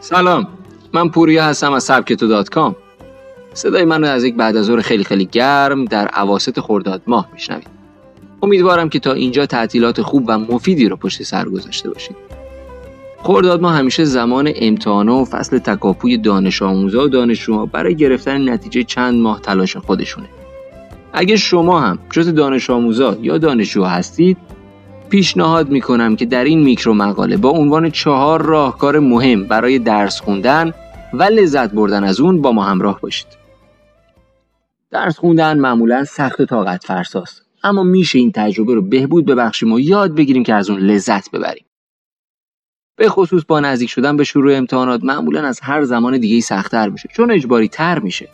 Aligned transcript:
سلام. 0.00 0.48
من 0.92 1.08
پوریا 1.08 1.44
هستم 1.44 1.72
از 1.72 1.84
سبکتو 1.84 2.26
دات 2.26 2.48
کام. 2.48 2.76
صدای 3.54 3.84
من 3.84 4.04
از 4.04 4.24
یک 4.24 4.34
بعد 4.34 4.56
از 4.56 4.64
ظهر 4.66 4.80
خیلی 4.80 5.04
خیلی 5.04 5.26
گرم 5.26 5.84
در 5.84 6.08
عواست 6.08 6.60
خرداد 6.60 7.02
ماه 7.06 7.28
میشنوید. 7.32 7.66
امیدوارم 8.42 8.88
که 8.88 8.98
تا 8.98 9.12
اینجا 9.12 9.46
تعطیلات 9.46 10.02
خوب 10.02 10.24
و 10.28 10.38
مفیدی 10.38 10.88
رو 10.88 10.96
پشت 10.96 11.22
سر 11.22 11.44
گذاشته 11.44 11.90
باشید. 11.90 12.16
خرداد 13.22 13.60
ما 13.60 13.70
همیشه 13.70 14.04
زمان 14.04 14.52
امتحانه 14.56 15.12
و 15.12 15.24
فصل 15.24 15.58
تکاپوی 15.58 16.18
دانش 16.18 16.62
آموزا 16.62 17.04
و 17.04 17.08
دانشجوها 17.08 17.66
برای 17.66 17.96
گرفتن 17.96 18.48
نتیجه 18.48 18.84
چند 18.84 19.14
ماه 19.20 19.40
تلاش 19.40 19.76
خودشونه. 19.76 20.28
اگه 21.12 21.36
شما 21.36 21.80
هم 21.80 21.98
جز 22.10 22.34
دانش 22.34 22.70
آموزا 22.70 23.16
یا 23.22 23.38
دانشجو 23.38 23.84
هستید 23.84 24.36
پیشنهاد 25.10 25.68
می‌کنم 25.68 26.16
که 26.16 26.26
در 26.26 26.44
این 26.44 26.62
میکرو 26.62 26.94
مقاله 26.94 27.36
با 27.36 27.50
عنوان 27.50 27.90
چهار 27.90 28.42
راهکار 28.42 28.98
مهم 28.98 29.44
برای 29.44 29.78
درس 29.78 30.20
خوندن 30.20 30.72
و 31.12 31.22
لذت 31.22 31.70
بردن 31.70 32.04
از 32.04 32.20
اون 32.20 32.42
با 32.42 32.52
ما 32.52 32.64
همراه 32.64 33.00
باشید. 33.00 33.26
درس 34.90 35.18
خوندن 35.18 35.58
معمولا 35.58 36.04
سخت 36.04 36.40
و 36.40 36.44
طاقت 36.44 36.84
فرساست 36.84 37.42
اما 37.64 37.82
میشه 37.82 38.18
این 38.18 38.32
تجربه 38.32 38.74
رو 38.74 38.82
بهبود 38.82 39.26
ببخشیم 39.26 39.72
و 39.72 39.80
یاد 39.80 40.14
بگیریم 40.14 40.42
که 40.42 40.54
از 40.54 40.70
اون 40.70 40.80
لذت 40.80 41.30
ببریم. 41.30 41.64
به 42.96 43.08
خصوص 43.08 43.42
با 43.48 43.60
نزدیک 43.60 43.90
شدن 43.90 44.16
به 44.16 44.24
شروع 44.24 44.56
امتحانات 44.56 45.04
معمولا 45.04 45.46
از 45.46 45.60
هر 45.60 45.84
زمان 45.84 46.18
دیگه 46.18 46.40
سختتر 46.40 46.88
میشه 46.88 47.08
چون 47.12 47.30
اجباری 47.30 47.68
تر 47.68 47.98
میشه. 47.98 48.28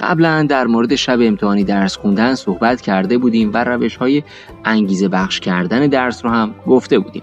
قبلا 0.00 0.46
در 0.48 0.66
مورد 0.66 0.94
شب 0.94 1.18
امتحانی 1.20 1.64
درس 1.64 1.96
خوندن 1.96 2.34
صحبت 2.34 2.80
کرده 2.80 3.18
بودیم 3.18 3.50
و 3.54 3.64
روش 3.64 3.96
های 3.96 4.22
انگیزه 4.64 5.08
بخش 5.08 5.40
کردن 5.40 5.86
درس 5.86 6.24
رو 6.24 6.30
هم 6.30 6.54
گفته 6.66 6.98
بودیم. 6.98 7.22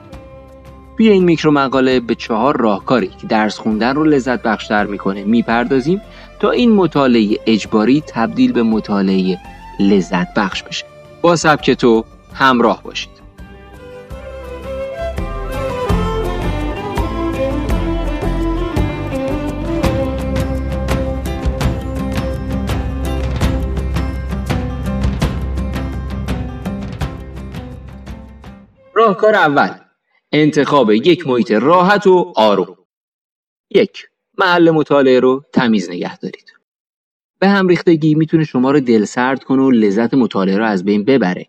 توی 0.97 1.09
این 1.09 1.23
میکرو 1.23 1.51
مقاله 1.51 1.99
به 1.99 2.15
چهار 2.15 2.57
راهکاری 2.57 3.07
که 3.07 3.27
درس 3.27 3.57
خوندن 3.57 3.95
رو 3.95 4.03
لذت 4.03 4.41
بخشتر 4.41 4.85
می‌کنه 4.85 5.23
می‌پردازیم 5.23 6.01
تا 6.39 6.51
این 6.51 6.71
مطالعه 6.71 7.37
اجباری 7.45 8.03
تبدیل 8.07 8.51
به 8.51 8.63
مطالعه 8.63 9.37
لذت 9.79 10.33
بخش 10.33 10.63
بشه. 10.63 10.85
با 11.21 11.35
سبک 11.35 11.71
تو 11.71 12.05
همراه 12.33 12.83
باشید. 12.83 13.14
راهکار 29.05 29.35
اول. 29.35 29.69
انتخاب 30.31 30.91
یک 30.91 31.27
محیط 31.27 31.51
راحت 31.51 32.07
و 32.07 32.33
آروم. 32.35 32.77
یک 33.71 34.07
محل 34.37 34.71
مطالعه 34.71 35.19
رو 35.19 35.43
تمیز 35.53 35.89
نگه 35.89 36.17
دارید. 36.17 36.53
به 37.39 37.47
هم 37.47 37.67
ریختگی 37.67 38.15
می‌تونه 38.15 38.43
شما 38.43 38.71
رو 38.71 38.79
دلسرد 38.79 39.43
کنه 39.43 39.61
و 39.61 39.71
لذت 39.71 40.13
مطالعه 40.13 40.57
رو 40.57 40.65
از 40.65 40.85
بین 40.85 41.05
ببره. 41.05 41.47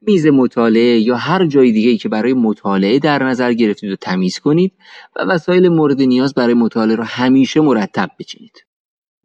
میز 0.00 0.26
مطالعه 0.26 0.98
یا 0.98 1.16
هر 1.16 1.46
جای 1.46 1.72
دیگه 1.72 1.90
ای 1.90 1.96
که 1.96 2.08
برای 2.08 2.32
مطالعه 2.32 2.98
در 2.98 3.22
نظر 3.22 3.52
گرفتید 3.52 3.90
و 3.92 3.96
تمیز 3.96 4.38
کنید 4.38 4.72
و 5.16 5.20
وسایل 5.22 5.68
مورد 5.68 6.02
نیاز 6.02 6.34
برای 6.34 6.54
مطالعه 6.54 6.96
رو 6.96 7.04
همیشه 7.04 7.60
مرتب 7.60 8.10
بچینید. 8.18 8.64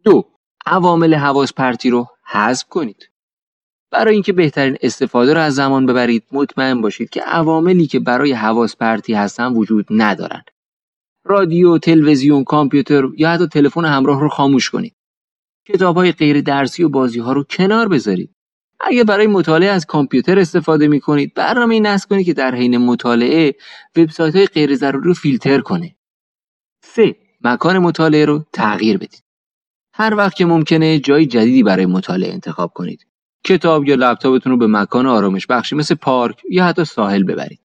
دو 0.04 0.24
عوامل 0.66 1.14
حواس 1.14 1.52
پرتی 1.52 1.90
رو 1.90 2.06
حذف 2.32 2.68
کنید. 2.68 3.10
برای 3.94 4.14
اینکه 4.14 4.32
بهترین 4.32 4.76
استفاده 4.82 5.32
را 5.32 5.42
از 5.42 5.54
زمان 5.54 5.86
ببرید 5.86 6.24
مطمئن 6.32 6.80
باشید 6.80 7.10
که 7.10 7.22
عواملی 7.22 7.86
که 7.86 8.00
برای 8.00 8.32
حواس 8.32 8.76
پرتی 8.76 9.14
هستن 9.14 9.52
وجود 9.52 9.86
ندارند 9.90 10.44
رادیو، 11.24 11.78
تلویزیون، 11.78 12.44
کامپیوتر 12.44 13.04
یا 13.16 13.30
حتی 13.30 13.46
تلفن 13.46 13.84
همراه 13.84 14.20
رو 14.20 14.28
خاموش 14.28 14.70
کنید. 14.70 14.94
کتاب 15.68 15.96
های 15.96 16.12
غیر 16.12 16.40
درسی 16.40 16.84
و 16.84 16.88
بازی 16.88 17.20
ها 17.20 17.32
رو 17.32 17.44
کنار 17.44 17.88
بذارید. 17.88 18.30
اگه 18.80 19.04
برای 19.04 19.26
مطالعه 19.26 19.70
از 19.70 19.86
کامپیوتر 19.86 20.38
استفاده 20.38 20.88
می 20.88 21.00
کنید 21.00 21.34
برنامه 21.34 21.80
نصب 21.80 22.08
کنید 22.08 22.26
که 22.26 22.32
در 22.32 22.54
حین 22.54 22.76
مطالعه 22.76 23.54
وبسایت 23.96 24.36
های 24.36 24.46
غیر 24.46 24.74
ضروری 24.74 25.08
رو 25.08 25.14
فیلتر 25.14 25.60
کنه. 25.60 25.96
3. 26.84 27.16
مکان 27.44 27.78
مطالعه 27.78 28.24
رو 28.24 28.44
تغییر 28.52 28.96
بدید. 28.96 29.22
هر 29.94 30.14
وقت 30.14 30.36
که 30.36 30.46
ممکنه 30.46 30.98
جای 30.98 31.26
جدیدی 31.26 31.62
برای 31.62 31.86
مطالعه 31.86 32.32
انتخاب 32.32 32.72
کنید. 32.72 33.06
کتاب 33.44 33.88
یا 33.88 33.94
لپتاپتون 33.94 34.52
رو 34.52 34.58
به 34.58 34.66
مکان 34.66 35.06
آرامش 35.06 35.46
بخشی 35.46 35.76
مثل 35.76 35.94
پارک 35.94 36.42
یا 36.50 36.64
حتی 36.64 36.84
ساحل 36.84 37.22
ببرید. 37.22 37.60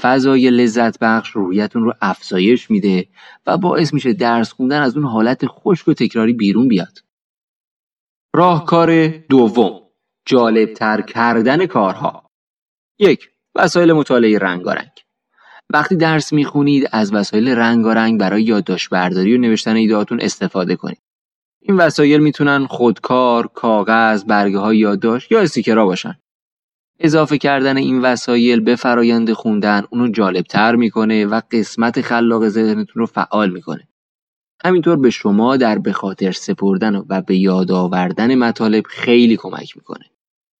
فضای 0.00 0.50
لذت 0.50 0.98
بخش 0.98 1.30
روحیتون 1.30 1.82
رو 1.82 1.92
افزایش 2.00 2.70
میده 2.70 3.08
و 3.46 3.56
باعث 3.58 3.94
میشه 3.94 4.12
درس 4.12 4.52
خوندن 4.52 4.82
از 4.82 4.96
اون 4.96 5.06
حالت 5.06 5.46
خشک 5.46 5.88
و 5.88 5.94
تکراری 5.94 6.32
بیرون 6.32 6.68
بیاد. 6.68 6.98
راهکار 8.34 9.08
دوم 9.08 9.80
جالب 10.26 10.72
تر 10.72 11.00
کردن 11.00 11.66
کارها 11.66 12.30
یک 12.98 13.30
وسایل 13.54 13.92
مطالعه 13.92 14.38
رنگارنگ 14.38 14.90
وقتی 15.70 15.96
درس 15.96 16.32
می‌خونید 16.32 16.88
از 16.92 17.14
وسایل 17.14 17.48
رنگارنگ 17.48 18.20
برای 18.20 18.42
یادداشت 18.42 18.90
برداری 18.90 19.36
و 19.36 19.40
نوشتن 19.40 19.76
ایدهاتون 19.76 20.20
استفاده 20.20 20.76
کنید. 20.76 21.03
این 21.66 21.76
وسایل 21.76 22.20
می‌تونن 22.20 22.66
خودکار، 22.66 23.46
کاغذ، 23.46 24.24
برگه 24.24 24.58
های 24.58 24.78
یادداشت 24.78 25.32
یا 25.32 25.40
استیکرها 25.40 25.84
باشن. 25.84 26.18
اضافه 26.98 27.38
کردن 27.38 27.76
این 27.76 28.02
وسایل 28.02 28.60
به 28.60 28.76
فرایند 28.76 29.32
خوندن 29.32 29.84
اونو 29.90 30.08
جالبتر 30.08 30.76
می‌کنه 30.76 31.26
و 31.26 31.40
قسمت 31.50 32.00
خلاق 32.00 32.48
ذهنتون 32.48 32.94
رو 32.94 33.06
فعال 33.06 33.50
می‌کنه. 33.50 33.88
همینطور 34.64 34.96
به 34.96 35.10
شما 35.10 35.56
در 35.56 35.78
به 35.78 35.92
خاطر 35.92 36.32
سپردن 36.32 37.02
و 37.08 37.22
به 37.22 37.36
یاد 37.36 37.72
آوردن 37.72 38.34
مطالب 38.34 38.84
خیلی 38.86 39.36
کمک 39.36 39.76
می‌کنه. 39.76 40.04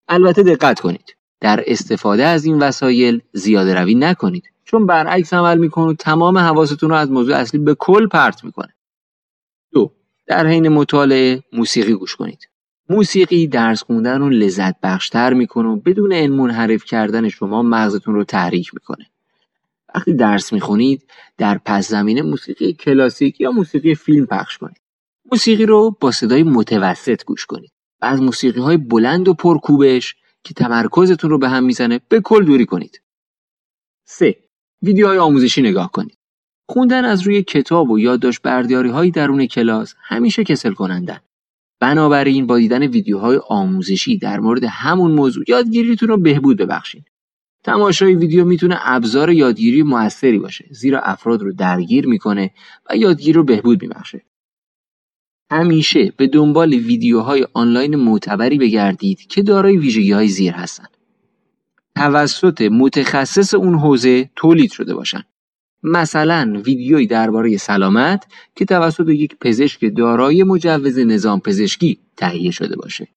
البته 0.09 0.43
دقت 0.43 0.81
کنید. 0.81 1.17
در 1.41 1.65
استفاده 1.67 2.25
از 2.25 2.45
این 2.45 2.59
وسایل 2.59 3.21
زیاده 3.33 3.75
روی 3.75 3.95
نکنید 3.95 4.51
چون 4.65 4.87
برعکس 4.87 5.35
عمل 5.35 5.59
می‌کنه 5.59 5.85
و 5.85 5.95
تمام 5.95 6.39
حواستون 6.39 6.91
رو 6.91 6.97
از 6.97 7.11
موضوع 7.11 7.37
اصلی 7.37 7.61
به 7.61 7.75
کل 7.79 8.07
پرت 8.07 8.45
می‌کنه. 8.45 8.75
دو 9.73 9.93
در 10.27 10.47
حین 10.47 10.69
مطالعه 10.69 11.43
موسیقی 11.53 11.93
گوش 11.93 12.17
کنید. 12.17 12.49
موسیقی 12.89 13.47
درس 13.47 13.83
خوندن 13.83 14.21
رو 14.21 14.29
لذت 14.29 14.81
بخشتر 14.81 15.33
می‌کنه 15.33 15.69
و 15.69 15.77
بدون 15.77 16.13
این 16.13 16.33
منحرف 16.33 16.85
کردن 16.85 17.29
شما 17.29 17.63
مغزتون 17.63 18.15
رو 18.15 18.25
تحریک 18.25 18.75
می‌کنه. 18.75 19.07
وقتی 19.95 20.15
درس 20.15 20.53
می‌خونید 20.53 21.07
در 21.39 21.61
پس 21.65 21.89
زمینه 21.89 22.23
موسیقی 22.23 22.73
کلاسیک 22.73 23.41
یا 23.41 23.51
موسیقی 23.51 23.95
فیلم 23.95 24.27
پخش 24.27 24.59
کنید. 24.59 24.81
موسیقی 25.33 25.67
رو 25.67 25.97
با 26.01 26.11
صدای 26.11 26.43
متوسط 26.43 27.25
گوش 27.25 27.47
کنید 27.47 27.73
و 28.03 28.07
از 28.07 28.23
موسیقی 28.23 28.61
های 28.61 28.77
بلند 28.77 29.29
و 29.29 29.35
پرکوبش 29.35 30.17
که 30.45 30.55
تمرکزتون 30.55 31.31
رو 31.31 31.39
به 31.39 31.49
هم 31.49 31.65
می‌زنه 31.65 32.01
به 32.09 32.21
کل 32.21 32.45
دوری 32.45 32.67
کنید. 32.67 33.01
3. 34.05 34.37
ویدیوهای 34.83 35.19
آموزشی 35.19 35.63
نگاه 35.63 35.91
کنید. 35.93 36.19
خوندن 36.69 37.05
از 37.05 37.23
روی 37.23 37.43
کتاب 37.43 37.91
و 37.91 37.99
یادداشت 37.99 38.43
برداری 38.43 38.91
های 38.91 39.11
درون 39.11 39.47
کلاس 39.47 39.95
همیشه 40.03 40.45
کسل 40.45 40.73
کنندن. 40.73 41.19
بنابراین 41.81 42.47
با 42.47 42.59
دیدن 42.59 42.83
ویدیوهای 42.83 43.41
آموزشی 43.49 44.19
در 44.19 44.41
مورد 44.41 44.65
همون 44.65 45.11
موضوع 45.11 45.45
یادگیریتون 45.49 46.09
رو 46.09 46.17
بهبود 46.17 46.57
ببخشید. 46.57 47.05
تماشای 47.65 48.15
ویدیو 48.15 48.45
می‌تونه 48.45 48.77
ابزار 48.81 49.31
یادگیری 49.31 49.83
موثری 49.83 50.39
باشه 50.39 50.65
زیرا 50.71 51.01
افراد 51.01 51.43
رو 51.43 51.53
درگیر 51.53 52.07
می‌کنه 52.07 52.51
و 52.91 52.97
یادگیری 52.97 53.33
رو 53.33 53.45
بهبود 53.45 53.83
میبخشه. 53.83 54.23
همیشه 55.51 56.13
به 56.17 56.27
دنبال 56.27 56.75
ویدیوهای 56.75 57.47
آنلاین 57.53 57.97
معتبری 57.97 58.59
بگردید 58.59 59.27
که 59.27 59.43
دارای 59.43 59.77
ویژگی 59.77 60.13
های 60.13 60.29
زیر 60.29 60.53
هستند. 60.53 60.97
توسط 61.97 62.63
متخصص 62.63 63.55
اون 63.55 63.75
حوزه 63.75 64.31
تولید 64.37 64.73
شده 64.73 64.95
باشن. 64.95 65.25
مثلا 65.85 66.63
ویدیویی 66.65 67.07
درباره 67.07 67.57
سلامت 67.57 68.27
که 68.57 68.65
توسط 68.65 69.09
یک 69.09 69.37
پزشک 69.41 69.97
دارای 69.97 70.43
مجوز 70.43 70.99
نظام 70.99 71.41
پزشکی 71.41 71.99
تهیه 72.17 72.51
شده 72.51 72.77
باشه. 72.77 73.09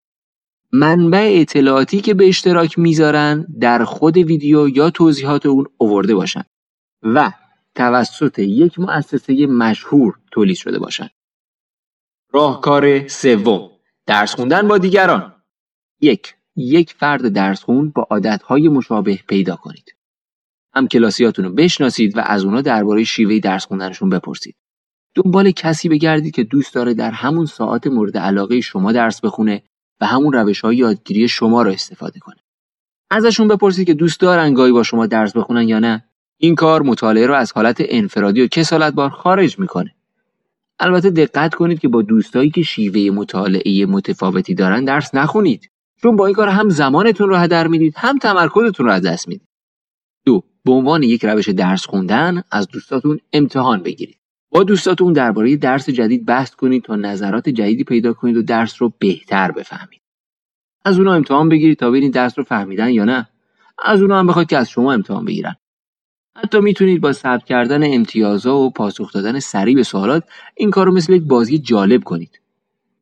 منبع 0.71 1.37
اطلاعاتی 1.41 2.01
که 2.01 2.13
به 2.13 2.27
اشتراک 2.27 2.79
می‌ذارن 2.79 3.47
در 3.59 3.83
خود 3.83 4.17
ویدیو 4.17 4.67
یا 4.67 4.89
توضیحات 4.89 5.45
اون 5.45 5.65
اوورده 5.77 6.15
باشن 6.15 6.43
و 7.03 7.31
توسط 7.75 8.39
یک 8.39 8.79
مؤسسه 8.79 9.47
مشهور 9.47 10.19
تولید 10.31 10.55
شده 10.55 10.79
باشن. 10.79 11.09
راهکار 12.33 13.07
سوم 13.07 13.69
درس 14.05 14.35
خوندن 14.35 14.67
با 14.67 14.77
دیگران 14.77 15.35
یک 16.01 16.35
یک 16.55 16.93
فرد 16.93 17.27
درس 17.27 17.63
خون 17.63 17.89
با 17.89 18.07
عادتهای 18.09 18.69
مشابه 18.69 19.19
پیدا 19.27 19.55
کنید. 19.55 19.96
هم 20.77 20.87
کلاسیاتون 20.87 21.45
رو 21.45 21.51
بشناسید 21.51 22.17
و 22.17 22.21
از 22.25 22.45
اونا 22.45 22.61
درباره 22.61 23.03
شیوه 23.03 23.39
درس 23.39 23.65
خوندنشون 23.65 24.09
بپرسید. 24.09 24.55
دنبال 25.15 25.51
کسی 25.51 25.89
بگردید 25.89 26.35
که 26.35 26.43
دوست 26.43 26.73
داره 26.73 26.93
در 26.93 27.11
همون 27.11 27.45
ساعت 27.45 27.87
مورد 27.87 28.17
علاقه 28.17 28.61
شما 28.61 28.91
درس 28.91 29.21
بخونه 29.21 29.63
و 30.01 30.05
همون 30.05 30.33
روش 30.33 30.61
های 30.61 30.75
یادگیری 30.75 31.27
شما 31.27 31.61
رو 31.61 31.71
استفاده 31.71 32.19
کنه. 32.19 32.35
ازشون 33.09 33.47
بپرسید 33.47 33.87
که 33.87 33.93
دوست 33.93 34.19
دارن 34.19 34.53
گاهی 34.53 34.71
با 34.71 34.83
شما 34.83 35.07
درس 35.07 35.37
بخونن 35.37 35.67
یا 35.67 35.79
نه. 35.79 36.03
این 36.37 36.55
کار 36.55 36.81
مطالعه 36.81 37.27
رو 37.27 37.33
از 37.33 37.51
حالت 37.51 37.77
انفرادی 37.79 38.41
و 38.41 38.47
کسالت 38.47 38.93
بار 38.93 39.09
خارج 39.09 39.59
می‌کنه 39.59 39.95
البته 40.79 41.09
دقت 41.09 41.53
کنید 41.53 41.79
که 41.79 41.87
با 41.87 42.01
دوستایی 42.01 42.49
که 42.49 42.61
شیوه 42.61 43.15
مطالعه 43.15 43.85
متفاوتی 43.85 44.53
دارن 44.53 44.85
درس 44.85 45.15
نخونید 45.15 45.69
چون 46.01 46.15
با 46.15 46.25
این 46.25 46.35
کار 46.35 46.47
هم 46.47 46.69
زمانتون 46.69 47.29
رو 47.29 47.35
هدر 47.35 47.67
می‌دید 47.67 47.93
هم 47.97 48.17
تمرکزتون 48.17 48.85
رو 48.85 48.91
از 48.91 49.01
دست 49.01 49.27
می‌دید 49.27 49.47
به 50.67 50.73
عنوان 50.73 51.03
یک 51.03 51.25
روش 51.25 51.49
درس 51.49 51.85
خوندن 51.85 52.43
از 52.51 52.67
دوستاتون 52.67 53.19
امتحان 53.33 53.83
بگیرید. 53.83 54.17
با 54.51 54.63
دوستاتون 54.63 55.13
درباره 55.13 55.55
درس 55.55 55.89
جدید 55.89 56.25
بحث 56.25 56.55
کنید 56.55 56.83
تا 56.83 56.95
نظرات 56.95 57.49
جدیدی 57.49 57.83
پیدا 57.83 58.13
کنید 58.13 58.37
و 58.37 58.41
درس 58.41 58.81
رو 58.81 58.93
بهتر 58.99 59.51
بفهمید. 59.51 60.01
از 60.85 60.97
اونا 60.99 61.13
امتحان 61.13 61.49
بگیرید 61.49 61.77
تا 61.77 61.89
ببینید 61.89 62.13
درس 62.13 62.37
رو 62.37 62.43
فهمیدن 62.43 62.89
یا 62.89 63.05
نه. 63.05 63.27
از 63.85 64.01
اونا 64.01 64.19
هم 64.19 64.27
بخواید 64.27 64.49
که 64.49 64.57
از 64.57 64.69
شما 64.69 64.93
امتحان 64.93 65.25
بگیرن. 65.25 65.55
حتی 66.35 66.59
می‌تونید 66.59 67.01
با 67.01 67.13
ثبت 67.13 67.45
کردن 67.45 67.93
امتیازها 67.93 68.59
و 68.59 68.69
پاسخ 68.69 69.13
دادن 69.13 69.39
سریع 69.39 69.75
به 69.75 69.83
سوالات 69.83 70.23
این 70.55 70.71
کار 70.71 70.85
رو 70.85 70.93
مثل 70.93 71.13
یک 71.13 71.23
بازی 71.23 71.59
جالب 71.59 72.03
کنید. 72.03 72.41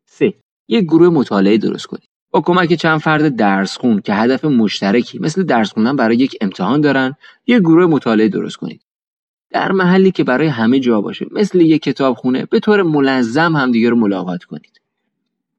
3. 0.06 0.34
یک 0.68 0.84
گروه 0.84 1.10
مطالعه 1.10 1.58
درست 1.58 1.86
کنید. 1.86 2.10
با 2.36 2.42
کمک 2.42 2.74
چند 2.74 3.00
فرد 3.00 3.36
درس 3.36 3.78
خون 3.78 4.02
که 4.02 4.14
هدف 4.14 4.46
مشترکی 4.46 5.20
مثل 5.20 5.44
درس 5.44 5.72
خوندن 5.74 5.96
برای 5.96 6.18
یک 6.18 6.38
امتحان 6.42 6.82
دارن 6.82 7.16
یک 7.48 7.60
گروه 7.60 7.86
مطالعه 7.86 8.28
درست 8.28 8.58
کنید. 8.58 8.82
در 9.50 9.72
محلی 9.72 10.12
که 10.12 10.24
برای 10.24 10.48
همه 10.48 10.80
جا 10.80 11.02
باشه 11.02 11.26
مثل 11.32 11.62
یک 11.62 11.84
کتاب 11.84 12.16
خونه 12.16 12.46
به 12.46 12.60
طور 12.60 12.84
ملزم 12.84 13.56
همدیگه 13.56 13.90
رو 13.90 13.96
ملاقات 13.96 14.44
کنید. 14.44 14.82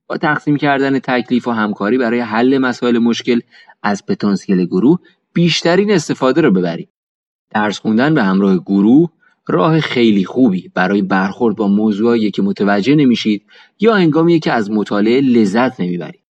با 0.07 0.17
تقسیم 0.17 0.57
کردن 0.57 0.99
تکلیف 0.99 1.49
و 1.49 1.51
همکاری 1.51 1.99
برای 1.99 2.21
حل 2.21 2.59
مسائل 2.59 2.99
مشکل 2.99 3.41
از 3.83 4.07
پتانسیل 4.07 4.65
گروه 4.65 4.99
بیشترین 5.33 5.91
استفاده 5.91 6.41
رو 6.41 6.51
ببرید. 6.51 6.89
درس 7.51 7.79
خوندن 7.79 8.15
به 8.15 8.23
همراه 8.23 8.59
گروه 8.59 9.11
راه 9.49 9.81
خیلی 9.81 10.25
خوبی. 10.25 10.69
برای 10.75 11.03
برخورد 11.03 11.57
با 11.57 11.69
موضوعی 11.69 12.31
که 12.31 12.43
متوجه 12.43 12.95
نمیشید 12.95 13.43
یا 13.81 13.95
هنگامی 13.95 14.41
که 14.41 14.53
از 14.53 14.71
مطالعه 14.71 15.21
لذت 15.21 15.81
نمی‌برید. 15.81 16.26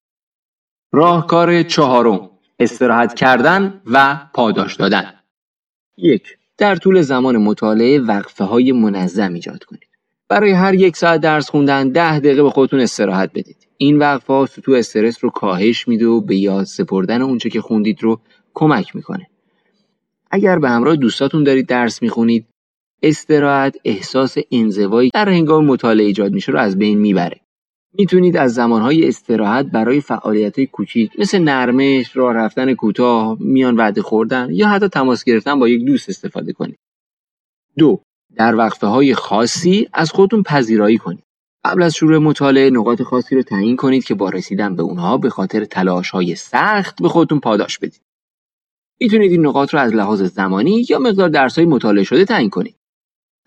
راهکار 0.93 1.63
چهارم 1.63 2.31
استراحت 2.59 3.15
کردن 3.15 3.81
و 3.87 4.21
پاداش 4.35 4.75
دادن. 4.75 5.13
یک 5.97 6.23
در 6.59 6.77
طول 6.77 7.03
زمان 7.03 7.37
مطالعه 7.37 8.01
وقفه 8.01 8.45
های 8.45 8.73
منظم 8.73 9.33
ایجاد 9.33 9.65
کنید. 9.65 9.89
برای 10.29 10.51
هر 10.51 10.75
یک 10.75 10.97
ساعت 10.97 11.21
درس 11.21 11.51
خوندن 11.51 11.89
ده 11.89 12.19
دقیقه 12.19 12.43
به 12.43 12.51
خودتون 12.51 12.81
استراحت 12.81 13.31
بدید. 13.35 13.69
این 13.77 13.99
وقفه 13.99 14.33
ها 14.33 14.47
سطوح 14.47 14.79
استرس 14.79 15.25
رو 15.25 15.31
کاهش 15.31 15.89
میده 15.89 16.07
و 16.07 16.21
به 16.21 16.37
یاد 16.37 16.65
سپردن 16.65 17.23
اونچه 17.23 17.51
که 17.51 17.61
خوندید 17.61 18.03
رو 18.03 18.21
کمک 18.55 18.97
می‌کنه. 18.97 19.27
اگر 20.31 20.59
به 20.59 20.69
همراه 20.69 20.97
دوستاتون 20.97 21.45
دارید 21.45 21.67
درس 21.67 22.03
می‌خونید 22.03 22.47
استراحت 23.03 23.77
احساس 23.85 24.37
انزوایی 24.53 25.11
در 25.15 25.29
هنگام 25.29 25.65
مطالعه 25.65 26.07
ایجاد 26.07 26.33
میشه 26.33 26.53
رو 26.53 26.59
از 26.59 26.79
بین 26.79 26.99
می‌بره 26.99 27.41
می‌تونید 27.99 28.37
از 28.37 28.55
زمانهای 28.55 29.09
استراحت 29.09 29.67
برای 29.67 30.01
فعالیت 30.01 30.65
کوچیک 30.65 31.13
مثل 31.19 31.39
نرمش، 31.39 32.17
راه 32.17 32.33
رفتن 32.35 32.75
کوتاه، 32.75 33.37
میان 33.41 33.77
وعده 33.77 34.03
خوردن 34.03 34.49
یا 34.51 34.69
حتی 34.69 34.89
تماس 34.89 35.25
گرفتن 35.25 35.59
با 35.59 35.69
یک 35.69 35.87
دوست 35.87 36.09
استفاده 36.09 36.53
کنید. 36.53 36.77
دو 37.79 38.01
در 38.37 38.55
وقفه 38.55 38.87
های 38.87 39.15
خاصی 39.15 39.89
از 39.93 40.11
خودتون 40.11 40.43
پذیرایی 40.43 40.99
کنید. 40.99 41.23
قبل 41.65 41.83
از 41.83 41.95
شروع 41.95 42.19
مطالعه 42.19 42.71
نقاط 42.71 43.03
خاصی 43.03 43.35
رو 43.37 43.43
تعیین 43.43 43.77
کنید 43.77 44.05
که 44.05 44.15
با 44.15 44.31
رسیدن 44.31 44.77
به 44.77 44.83
اونها 44.83 45.19
به 45.19 45.31
خاطر 45.31 45.65
تلاش 45.65 46.11
های 46.11 46.35
سخت 46.35 47.03
به 47.03 47.09
خودتون 47.09 47.41
پاداش 47.41 47.79
بدید. 47.79 48.03
می‌تونید 49.01 49.33
این 49.33 49.47
نقاط 49.47 49.75
رو 49.75 49.81
از 49.81 49.95
لحاظ 49.95 50.23
زمانی 50.23 50.87
یا 50.89 50.99
مقدار 50.99 51.29
درس 51.29 51.57
های 51.59 51.67
مطالعه 51.67 52.05
شده 52.05 52.25
تعیین 52.25 52.51
کنید. 52.51 52.77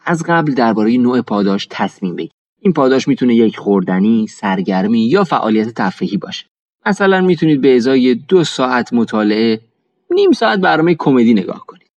از 0.06 0.24
قبل 0.28 0.54
درباره 0.54 0.98
نوع 0.98 1.22
پاداش 1.22 1.68
تصمیم 1.70 2.16
بگیرید. 2.16 2.39
این 2.62 2.74
پاداش 2.74 3.08
می‌تونه 3.08 3.36
یک 3.36 3.58
خوردنی، 3.58 4.28
سرگرمی 4.28 5.00
یا 5.00 5.24
فعالیت 5.24 5.70
تفریحی 5.70 6.18
باشه. 6.18 6.46
مثلا 6.86 7.22
می‌تونید 7.22 7.62
به 7.62 7.76
ازای 7.76 8.16
دو 8.16 8.44
ساعت 8.44 8.94
مطالعه 8.94 9.60
نیم 10.12 10.32
ساعت 10.32 10.60
برنامه 10.60 10.96
کمدی 10.96 11.34
نگاه 11.34 11.66
کنید. 11.68 11.90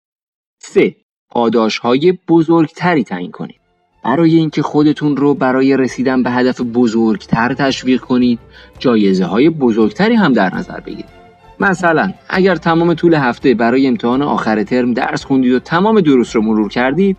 3. 0.58 0.96
پاداش 1.30 1.78
های 1.78 2.18
بزرگتری 2.28 3.04
تعیین 3.04 3.30
کنید. 3.30 3.60
برای 4.04 4.36
اینکه 4.36 4.62
خودتون 4.62 5.16
رو 5.16 5.34
برای 5.34 5.76
رسیدن 5.76 6.22
به 6.22 6.30
هدف 6.30 6.60
بزرگتر 6.60 7.54
تشویق 7.54 8.00
کنید، 8.00 8.38
جایزه 8.78 9.24
های 9.24 9.50
بزرگتری 9.50 10.14
هم 10.14 10.32
در 10.32 10.54
نظر 10.54 10.80
بگیرید. 10.80 11.22
مثلا 11.60 12.12
اگر 12.28 12.56
تمام 12.56 12.94
طول 12.94 13.14
هفته 13.14 13.54
برای 13.54 13.86
امتحان 13.86 14.22
آخر 14.22 14.62
ترم 14.62 14.94
درس 14.94 15.24
خوندید 15.24 15.52
و 15.52 15.58
تمام 15.58 16.00
دروس 16.00 16.36
رو 16.36 16.42
مرور 16.42 16.68
کردید 16.68 17.16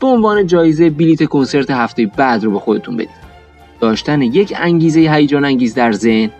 به 0.00 0.06
عنوان 0.06 0.46
جایزه 0.46 0.90
بلیت 0.90 1.24
کنسرت 1.24 1.70
هفته 1.70 2.06
بعد 2.06 2.44
رو 2.44 2.50
به 2.50 2.58
خودتون 2.58 2.96
بدید. 2.96 3.30
داشتن 3.80 4.22
یک 4.22 4.54
انگیزه 4.56 5.00
هیجان 5.00 5.44
انگیز 5.44 5.74
در 5.74 5.92
ذهن 5.92 6.30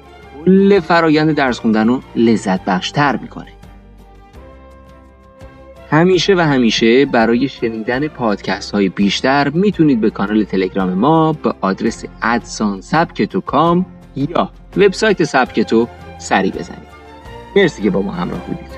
کل 0.44 0.80
فرایند 0.80 1.30
درس 1.30 1.60
خوندن 1.60 1.88
رو 1.88 2.00
لذت 2.16 2.64
بخشتر 2.64 3.16
می‌کنه. 3.16 3.52
همیشه 5.90 6.34
و 6.34 6.40
همیشه 6.40 7.06
برای 7.06 7.48
شنیدن 7.48 8.08
پادکست 8.08 8.70
های 8.70 8.88
بیشتر 8.88 9.48
می‌تونید 9.48 10.00
به 10.00 10.10
کانال 10.10 10.44
تلگرام 10.44 10.94
ما 10.94 11.32
به 11.32 11.54
آدرس 11.60 12.04
ادسان 12.22 12.80
سبکتو 12.80 13.40
کام 13.40 13.86
یا 14.16 14.50
وبسایت 14.76 15.24
سبکتو 15.24 15.88
سری 16.18 16.50
بزنید. 16.50 16.90
مرسی 17.56 17.82
که 17.82 17.90
با 17.90 18.02
ما 18.02 18.12
همراه 18.12 18.40
بودید. 18.46 18.69